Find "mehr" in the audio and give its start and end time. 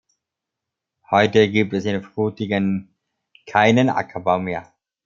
4.39-4.73